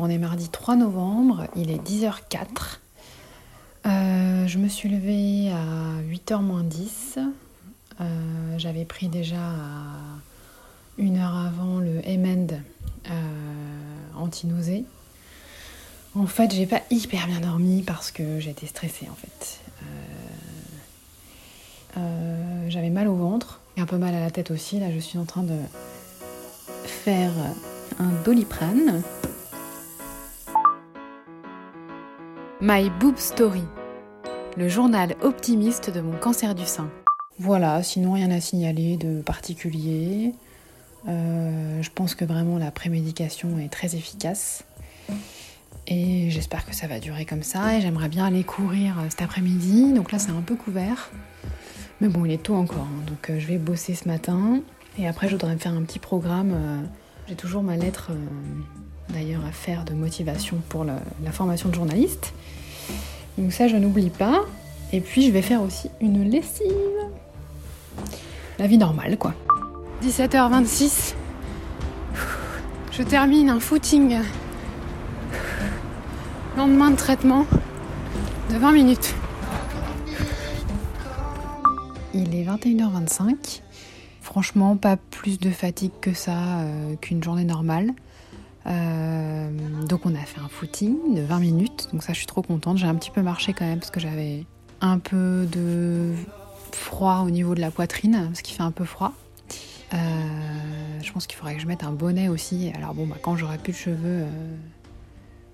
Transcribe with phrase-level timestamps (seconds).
[0.00, 2.78] On est mardi 3 novembre, il est 10h04.
[3.86, 7.18] Euh, je me suis levée à 8h moins 10.
[8.00, 8.04] Euh,
[8.58, 9.40] J'avais pris déjà
[10.98, 12.46] une heure avant le Emend
[13.10, 13.12] euh,
[14.16, 14.84] anti-nausée.
[16.14, 19.60] En fait, j'ai pas hyper bien dormi parce que j'étais stressée en fait.
[21.96, 24.78] Euh, J'avais mal au ventre et un peu mal à la tête aussi.
[24.78, 25.58] Là, je suis en train de
[26.84, 27.32] faire
[27.98, 29.02] un doliprane.
[32.60, 33.62] My Boob Story,
[34.56, 36.90] le journal optimiste de mon cancer du sein.
[37.38, 40.34] Voilà, sinon rien à signaler de particulier.
[41.08, 44.64] Euh, je pense que vraiment la prémédication est très efficace.
[45.86, 47.76] Et j'espère que ça va durer comme ça.
[47.76, 49.92] Et j'aimerais bien aller courir cet après-midi.
[49.92, 51.10] Donc là, c'est un peu couvert.
[52.00, 52.88] Mais bon, il est tôt encore.
[52.90, 53.04] hein.
[53.06, 54.60] Donc euh, je vais bosser ce matin.
[54.98, 56.50] Et après, je voudrais me faire un petit programme.
[56.52, 56.80] euh,
[57.28, 58.16] J'ai toujours ma lettre, euh,
[59.18, 62.32] d'ailleurs, à faire de motivation pour la, formation de journaliste.
[63.36, 64.44] Donc ça, je n'oublie pas.
[64.92, 66.72] Et puis, je vais faire aussi une lessive.
[68.58, 69.34] La vie normale, quoi.
[70.04, 71.14] 17h26.
[72.92, 74.18] Je termine un footing.
[76.56, 77.44] Lendemain de traitement
[78.50, 79.14] de 20 minutes.
[82.14, 83.62] Il est 21h25.
[84.20, 87.94] Franchement, pas plus de fatigue que ça, euh, qu'une journée normale.
[88.68, 89.50] Euh,
[89.86, 91.88] donc on a fait un footing de 20 minutes.
[91.92, 92.78] Donc ça, je suis trop contente.
[92.78, 94.44] J'ai un petit peu marché quand même parce que j'avais
[94.80, 96.12] un peu de
[96.72, 99.12] froid au niveau de la poitrine, parce qu'il fait un peu froid.
[99.94, 99.96] Euh,
[101.02, 102.70] je pense qu'il faudrait que je mette un bonnet aussi.
[102.74, 104.56] Alors bon, bah, quand j'aurai plus de cheveux, euh,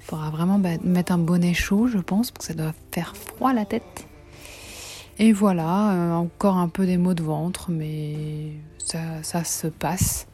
[0.00, 3.16] il faudra vraiment bah, mettre un bonnet chaud, je pense, parce que ça doit faire
[3.16, 4.06] froid la tête.
[5.18, 10.26] Et voilà, euh, encore un peu des maux de ventre, mais ça se passe.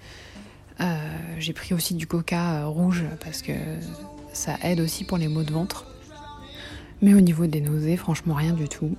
[0.80, 0.96] Euh,
[1.38, 3.52] J'ai pris aussi du coca euh, rouge parce que
[4.32, 5.86] ça aide aussi pour les maux de ventre.
[7.02, 8.96] Mais au niveau des nausées, franchement, rien du tout.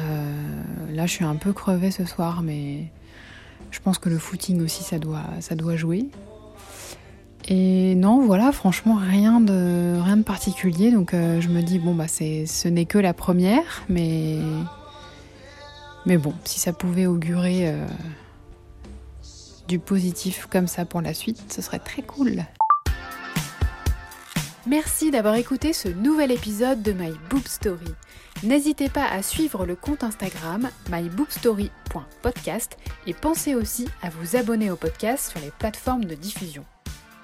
[0.00, 0.62] Euh,
[0.92, 2.84] là, je suis un peu crevée ce soir, mais
[3.70, 6.06] je pense que le footing aussi, ça doit, jouer.
[7.48, 10.92] Et non, voilà, franchement, rien de, particulier.
[10.92, 14.38] Donc, je me dis, bon, bah, ce n'est que la première, mais.
[16.06, 17.74] Bon, si ça pouvait augurer
[19.68, 22.42] du positif comme ça pour la suite, ce serait très cool.
[24.66, 27.94] Merci d'avoir écouté ce nouvel épisode de My Boob Story.
[28.42, 34.76] N'hésitez pas à suivre le compte Instagram myboobstory.podcast et pensez aussi à vous abonner au
[34.76, 36.64] podcast sur les plateformes de diffusion.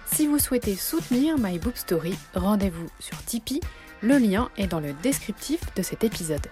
[0.06, 3.60] Si vous souhaitez soutenir My Boob Story, rendez-vous sur Tipeee,
[4.00, 6.46] le lien est dans le descriptif de cet épisode.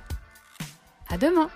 [1.09, 1.48] À demain!